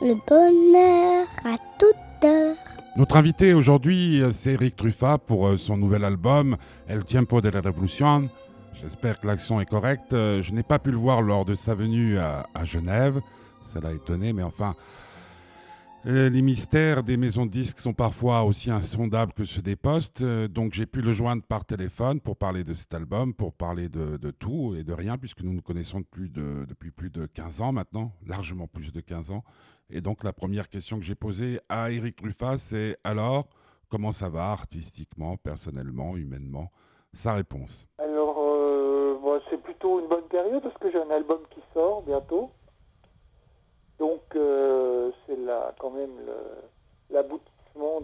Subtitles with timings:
[0.00, 2.56] le bonheur à toute heure.
[2.96, 6.56] Notre invité aujourd'hui, c'est Eric Truffat pour euh, son nouvel album
[6.88, 8.28] El Tiempo de la Revolución.
[8.80, 10.12] J'espère que l'accent est correct.
[10.12, 13.20] Euh, Je n'ai pas pu le voir lors de sa venue à, Genève.
[13.62, 14.74] Ça l'a étonné, mais enfin,
[16.04, 20.22] les mystères des maisons de disques sont parfois aussi insondables que ceux des postes.
[20.22, 23.88] Euh, Donc j'ai pu le joindre par téléphone pour parler de cet album, pour parler
[23.88, 27.60] de, tout et de rien, puisque nous nous connaissons depuis, de- depuis plus de 15
[27.60, 29.44] ans maintenant, largement plus de 15 ans.
[29.90, 33.48] Et donc la première question que j'ai posée à Eric Truffat, c'est alors,
[33.88, 36.70] comment ça va artistiquement, personnellement, humainement?
[37.12, 37.88] Sa réponse.
[37.98, 42.02] Alors, euh, bon, c'est plutôt une bonne période parce que j'ai un album qui sort
[42.02, 42.52] bientôt.
[43.98, 44.59] Donc, euh,
[45.78, 46.16] quand même
[47.10, 48.00] l'aboutissement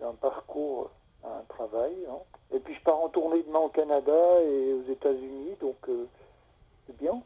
[0.00, 0.90] d'un parcours,
[1.24, 1.94] un travail.
[2.10, 2.18] hein.
[2.54, 6.06] Et puis, je pars en tournée demain au Canada et aux États-Unis, donc euh,
[6.86, 7.20] c'est bien.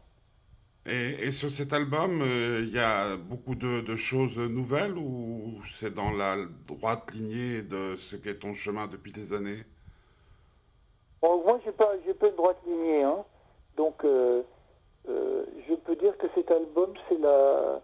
[0.84, 5.60] Et, et sur cet album, euh, il y a beaucoup de, de choses nouvelles ou
[5.78, 6.36] c'est dans la
[6.66, 9.62] droite lignée de ce qu'est ton chemin depuis des années?
[11.20, 13.24] Bon, moi, j'ai pas, j'ai pas une droite lignée, hein.
[13.76, 14.42] Donc, euh,
[15.06, 17.80] je peux dire que cet album, c'est la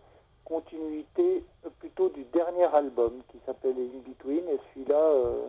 [0.48, 5.48] continuité euh, plutôt du dernier album qui s'appelle In Between, et celui-là, euh,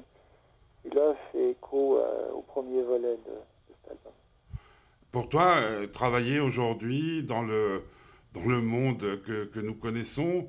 [0.84, 4.12] celui-là fait écho euh, au premier volet de, de cet album.
[5.12, 7.84] Pour toi, euh, travailler aujourd'hui dans le,
[8.34, 10.48] dans le monde que, que nous connaissons,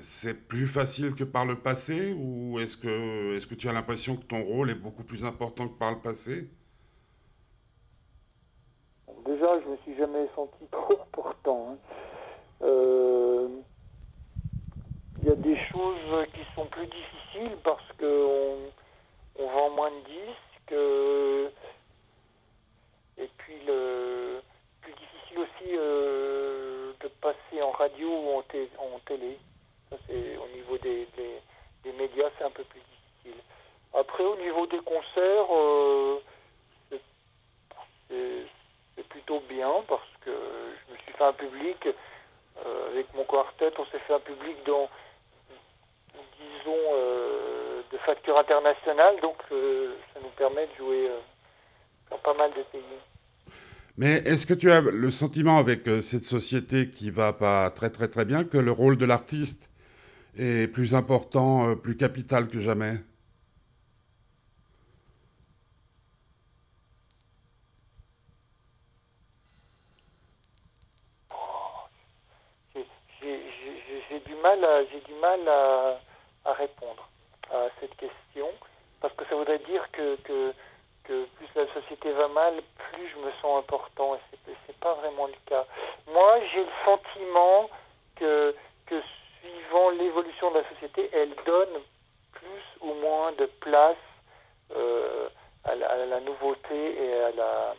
[0.00, 4.16] c'est plus facile que par le passé ou est-ce que, est-ce que tu as l'impression
[4.16, 6.48] que ton rôle est beaucoup plus important que par le passé?
[9.08, 11.70] Bon, déjà, je me suis jamais senti trop important.
[11.72, 11.78] hein.
[12.62, 13.48] Euh,
[15.18, 18.70] Il y a des choses qui sont plus difficiles parce qu'on
[19.36, 20.72] on vend moins de disques.
[20.72, 21.48] euh,
[23.18, 24.40] et puis, le
[24.80, 28.42] plus difficile aussi euh, de passer en radio ou en,
[28.78, 29.38] en télé.
[29.92, 33.42] Au niveau des, des- médias, c'est un peu plus difficile.
[33.94, 36.20] Après, au niveau des concerts, euh,
[36.90, 37.00] c'est-
[39.08, 41.92] plutôt bien parce que je me suis fait un public euh,
[42.92, 44.88] avec mon quartet, on s'est fait un public dans,
[46.38, 51.18] disons, euh, de facture internationale, donc euh, ça nous permet de jouer euh,
[52.10, 52.80] dans pas mal de pays.
[53.98, 57.90] Mais est-ce que tu as le sentiment avec euh, cette société qui va pas très
[57.90, 59.70] très très bien que le rôle de l'artiste
[60.38, 62.94] est plus important, euh, plus capital que jamais
[72.74, 72.86] J'ai-
[73.20, 73.40] J'ai
[73.88, 75.98] j'ai- j'ai du mal, j'ai du mal à,
[76.44, 77.08] à répondre
[77.50, 78.48] à cette question
[79.02, 80.16] parce que ça voudrait dire que,
[81.04, 85.26] plus la société va mal, plus je me sens important et c'est, c'est pas vraiment
[85.26, 85.66] le cas.
[86.06, 87.68] Moi, j'ai le sentiment
[88.16, 88.54] que,
[89.40, 91.82] suivant l'évolution de la société, elle donne
[92.32, 93.96] plus ou moins de place
[94.76, 95.28] euh,
[95.64, 97.74] à, la, nouveauté et à la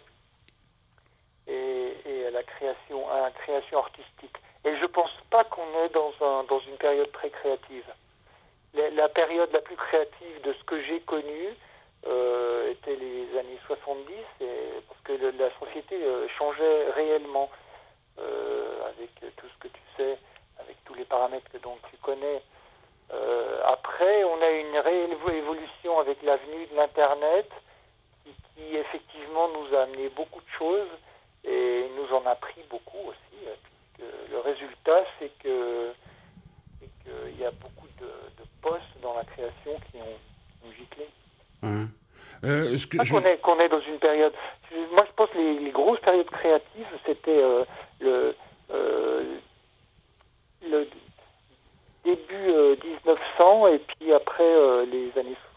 [1.46, 4.38] et à la création, à la création artistique.
[4.66, 7.85] Et je pense pas qu'on est dans, un, dans une période très créative.
[8.74, 11.56] La, la période la plus créative de ce que j'ai connu
[12.06, 14.46] euh, était les années 70, et,
[14.90, 17.50] parce que la société euh, changeait réellement
[18.19, 20.18] euh, avec tout ce que tu sais,
[20.59, 22.41] avec tous les paramètres que donc tu connais.
[23.66, 27.50] Après, on a une réelle évolution avec l'avenue de l'Internet
[28.24, 30.90] qui, qui effectivement nous a amené beaucoup de choses
[31.44, 33.23] et nous en a pris beaucoup aussi.
[34.46, 35.92] Euh, résultat, c'est que
[37.04, 41.08] qu'il y a beaucoup de, de postes dans la création qui ont, ont giclé.
[41.62, 41.88] Hein
[42.46, 44.34] Euh, ce que Pas je- qu'on est, qu'on est dans une période.
[44.92, 47.64] Moi, je pense que les, les grosses périodes créatives, c'était euh,
[48.02, 48.36] le,
[48.72, 49.38] euh,
[50.66, 50.88] le
[52.04, 55.36] début euh, 1900 et puis après euh, les années 60, 70.
[55.36, 55.53] Ouais.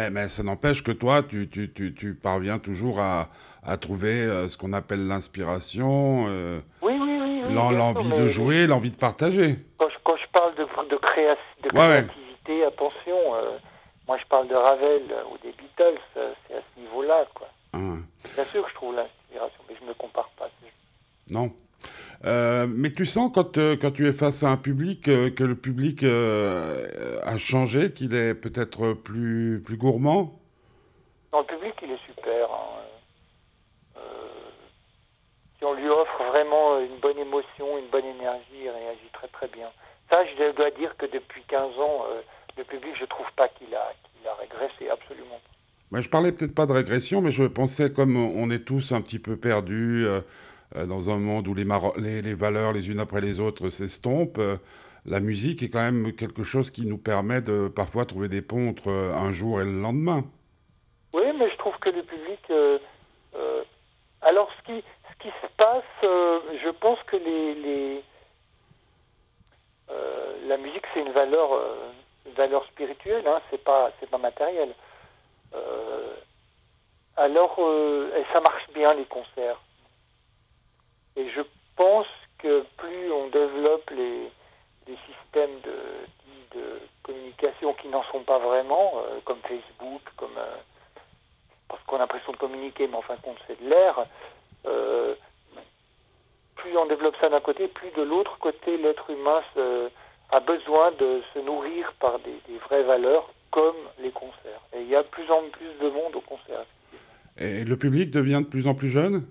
[0.00, 3.28] Mais, mais ça n'empêche que toi, tu, tu, tu, tu parviens toujours à,
[3.62, 7.42] à trouver euh, ce qu'on appelle l'inspiration, euh, Oui, oui, oui.
[7.46, 9.56] oui, l'en- bien sûr, l'envie de jouer, l'envie de partager.
[9.76, 12.06] Quand je, quand je parle de, de, créa- de Ouais, ouais.
[12.06, 13.58] créativité, attention, euh,
[14.08, 17.48] moi je parle de Ravel ou des Beatles, c'est à ce niveau-là, quoi.
[17.74, 17.98] Hein.
[18.34, 20.48] Bien sûr que je trouve l'inspiration, mais je ne me compare pas.
[21.30, 21.52] Non.
[22.24, 25.42] Euh, mais tu sens quand, euh, quand tu es face à un public euh, que
[25.42, 30.38] le public a changé, qu'il est peut-être plus, plus gourmand?
[31.32, 32.50] Non, le public, il est super.
[32.50, 32.66] hein.
[35.58, 39.48] Si on lui offre vraiment une bonne émotion, une bonne énergie, il réagit très très
[39.48, 39.68] bien.
[40.10, 42.06] Ça, je dois dire que depuis 15 ans,
[42.56, 45.38] le public, je trouve pas qu'il a, qu'il a régressé, absolument.
[45.90, 49.02] Moi, je parlais peut-être pas de régression, mais je pensais comme on est tous un
[49.02, 50.06] petit peu perdus,
[50.74, 51.64] dans un monde où les,
[52.34, 54.56] valeurs les unes après les autres s'estompent, euh,
[55.06, 58.68] la musique est quand même quelque chose qui nous permet de parfois trouver des ponts
[58.68, 60.24] entre euh, un jour et le lendemain.
[61.12, 62.40] Oui, mais je trouve que le public.
[62.50, 62.78] euh,
[63.34, 63.62] euh,
[64.22, 64.82] alors, ce qui,
[65.22, 68.00] se passe, euh, je pense que euh,
[70.46, 71.90] la musique, c'est une valeur, euh,
[72.72, 74.74] spirituelle, hein, c'est pas, matériel.
[75.54, 76.14] Euh,
[77.16, 79.60] alors, euh, ça marche bien les concerts.
[81.16, 81.40] Et je
[81.76, 82.06] pense
[82.38, 84.30] que plus on développe les,
[84.88, 90.56] les systèmes de, de communication qui n'en sont pas vraiment, euh, comme Facebook, comme euh,
[91.68, 94.04] parce qu'on a l'impression de communiquer, mais en fin de compte c'est de l'air.
[94.66, 95.14] euh,
[96.56, 99.88] plus on développe ça d'un côté, plus de l'autre côté, l'être humain se-
[100.30, 104.60] a besoin de se nourrir par des, des vraies valeurs comme les concerts.
[104.74, 106.64] Et il y a de plus en plus de monde au concert.
[107.38, 109.26] Et le public devient de plus en plus jeune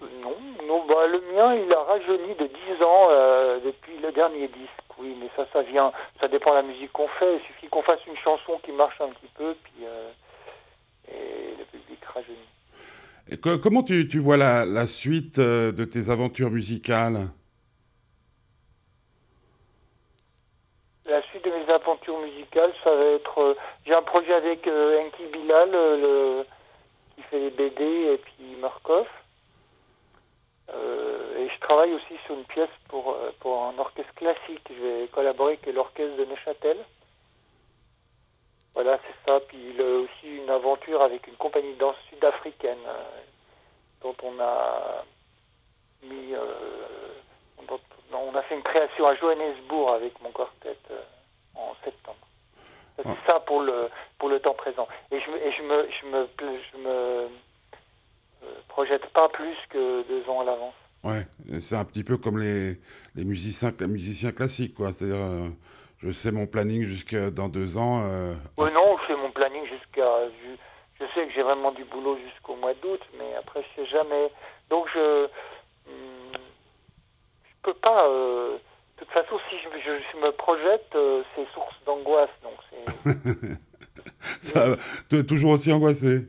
[0.00, 0.36] Hum, Non,
[0.66, 4.70] non bah, le mien, il a rajeuni de 10 ans euh, depuis le dernier disque.
[4.98, 7.36] Oui, mais ça, ça vient, ça dépend de la musique qu'on fait.
[7.36, 10.10] Il suffit qu'on fasse une chanson qui marche un petit peu, puis euh,
[11.08, 12.36] et le public rajeunit.
[13.30, 17.28] Et co- comment tu, tu vois la, la suite euh, de tes aventures musicales?
[21.06, 23.56] La suite de mes aventures musicales, ça va être.
[23.86, 26.44] J'ai un projet avec Enki Bilal, le,
[27.16, 29.06] qui fait les BD, et puis Markov.
[30.72, 34.62] Euh, et je travaille aussi sur une pièce pour, euh, pour un orchestre classique.
[34.70, 36.78] Je vais collaborer avec l'orchestre de Neuchâtel.
[38.74, 39.40] Voilà, c'est ça.
[39.40, 43.02] Puis il a aussi une aventure avec une compagnie de danse sud-africaine euh,
[44.02, 45.04] dont on a
[46.02, 46.34] mis.
[46.34, 46.44] euh,
[47.66, 47.80] dont-
[48.12, 51.02] on a fait une création à Johannesburg avec mon quartet euh,
[51.56, 52.18] en septembre.
[52.96, 53.10] Ça, Ah.
[53.24, 53.88] C'est ça pour le,
[54.18, 54.86] pour le temps présent.
[55.10, 56.28] Et je, me- et je me, je me,
[56.72, 57.28] je me
[58.68, 60.74] projette pas plus que deux ans à l'avance.
[61.02, 61.26] Ouais,
[61.60, 62.78] c'est un petit peu comme les,
[63.14, 64.92] les musiciens, les musiciens classiques, quoi.
[64.92, 65.48] C'est-à-dire, euh,
[66.02, 68.02] je sais mon planning jusque dans deux ans.
[68.04, 70.28] euh, non, je fais mon planning jusqu'à.
[70.28, 70.50] Je,
[71.00, 74.30] je sais que j'ai vraiment du boulot jusqu'au mois d'août, mais après, je sais jamais.
[74.68, 75.24] Donc, je.
[75.88, 76.32] hum,
[77.44, 78.06] je peux pas.
[78.08, 78.58] euh,
[78.98, 82.28] de toute façon, si je, je- je me projette, euh, c'est source d'angoisse.
[82.42, 83.48] Donc, c'est.
[84.40, 84.76] ça,
[85.26, 86.26] toujours aussi angoissé.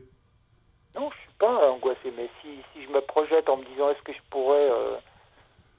[1.42, 4.70] Pas angoissé, mais si, si je me projette en me disant est-ce que je pourrais,
[4.70, 4.96] euh,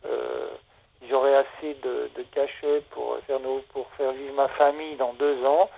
[0.04, 0.50] euh,
[1.10, 5.42] j'aurais assez de, de cachets pour faire, nos, pour faire vivre ma famille dans deux
[5.46, 5.70] ans,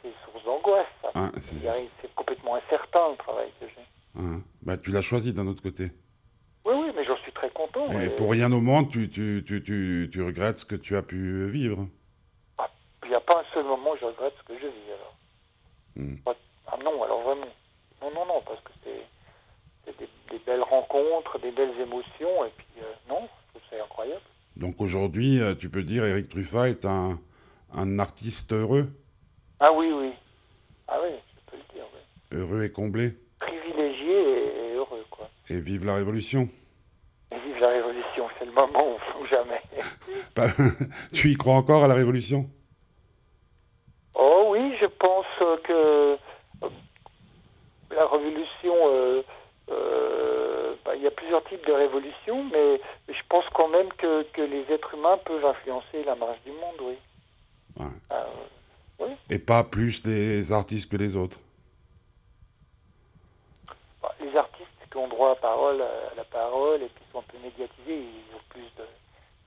[0.00, 0.86] c'est source d'angoisse.
[1.14, 3.84] Hein, c'est- complètement incertain le travail que j'ai.
[4.18, 4.40] hein.
[4.62, 5.90] Bah, tu l'as choisi d'un autre côté.
[6.64, 7.92] Oui, oui, mais j'en suis très content.
[7.92, 10.96] Et et pour rien au monde, tu, tu, tu, tu, tu regrettes ce que tu
[10.96, 11.86] as pu vivre.
[13.02, 15.14] Il n'y a pas un seul moment où je regrette ce que je vis alors.
[15.96, 16.14] Hmm.
[16.66, 17.46] Ah non, alors vraiment.
[18.00, 19.02] Non, non, non, parce que c'est
[19.92, 23.20] des, des belles rencontres, des belles émotions, et puis euh, non,
[23.54, 24.22] je trouve ça incroyable.
[24.56, 27.18] Donc aujourd'hui, euh, tu peux dire Eric Truffat est un,
[27.74, 28.88] un artiste heureux,
[29.60, 30.12] Ah oui, oui.
[30.88, 32.38] Ah oui, je peux le dire, oui.
[32.38, 33.14] heureux et comblé?
[33.40, 35.28] Privilégié et, et heureux, quoi.
[35.50, 36.48] Et vive la révolution.
[37.32, 39.60] Et vive la révolution, c'est le moment ou, ou jamais.
[40.34, 40.48] Pas-
[41.12, 42.48] tu y crois encore à la révolution?
[44.14, 45.26] Oh oui, je pense
[45.64, 46.16] que euh,
[47.90, 49.33] la révolution, euh, bah,
[51.04, 54.94] y a plusieurs types de révolutions, mais je pense quand même que, que les êtres
[54.94, 56.96] humains peuvent influencer la marche du monde, oui.
[57.78, 57.86] Ouais.
[58.10, 58.26] Ah,
[59.00, 61.38] euh, Et pas plus les artistes que les autres.
[64.02, 67.22] bah, les artistes qui ont droit à, parole, à la parole et qui sont un
[67.22, 68.84] peu médiatisés, ils ont plus de,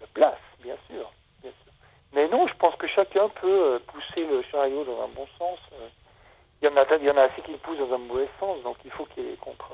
[0.02, 1.12] de place, bien sûr,
[1.42, 1.74] bien sûr.
[2.14, 5.60] Mais non, je pense que chacun peut euh, pousser le chariot dans un bon sens.
[5.74, 5.88] euh.
[6.62, 8.28] Il y en a, il y en a assez qui le poussent dans un mauvais
[8.40, 9.72] sens, donc il faut qu'il y ait contre,